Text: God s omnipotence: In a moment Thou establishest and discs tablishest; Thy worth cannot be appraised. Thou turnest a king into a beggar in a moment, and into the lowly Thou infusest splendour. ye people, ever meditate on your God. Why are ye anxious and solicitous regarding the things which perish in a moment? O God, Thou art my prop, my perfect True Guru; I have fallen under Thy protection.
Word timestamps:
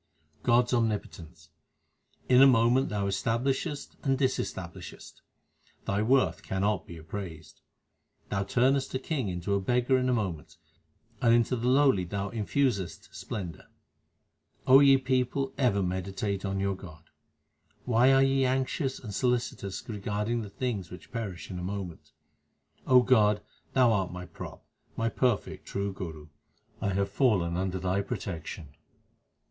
God 0.41 0.65
s 0.65 0.73
omnipotence: 0.73 1.49
In 2.27 2.41
a 2.41 2.47
moment 2.47 2.89
Thou 2.89 3.05
establishest 3.07 3.95
and 4.01 4.17
discs 4.17 4.51
tablishest; 4.51 5.21
Thy 5.85 6.01
worth 6.01 6.41
cannot 6.41 6.87
be 6.87 6.97
appraised. 6.97 7.61
Thou 8.29 8.43
turnest 8.43 8.95
a 8.95 8.97
king 8.97 9.27
into 9.29 9.53
a 9.53 9.59
beggar 9.61 9.99
in 9.99 10.09
a 10.09 10.11
moment, 10.13 10.57
and 11.21 11.35
into 11.35 11.55
the 11.55 11.67
lowly 11.67 12.03
Thou 12.03 12.29
infusest 12.31 13.13
splendour. 13.15 13.67
ye 14.67 14.97
people, 14.97 15.53
ever 15.59 15.83
meditate 15.83 16.45
on 16.45 16.59
your 16.59 16.75
God. 16.75 17.03
Why 17.85 18.11
are 18.11 18.23
ye 18.23 18.43
anxious 18.43 18.97
and 18.97 19.13
solicitous 19.13 19.87
regarding 19.87 20.41
the 20.41 20.49
things 20.49 20.89
which 20.89 21.11
perish 21.11 21.51
in 21.51 21.59
a 21.59 21.63
moment? 21.63 22.11
O 22.87 23.03
God, 23.03 23.43
Thou 23.73 23.91
art 23.91 24.11
my 24.11 24.25
prop, 24.25 24.65
my 24.97 25.09
perfect 25.09 25.67
True 25.67 25.93
Guru; 25.93 26.29
I 26.81 26.89
have 26.93 27.11
fallen 27.11 27.55
under 27.55 27.77
Thy 27.77 28.01
protection. 28.01 28.69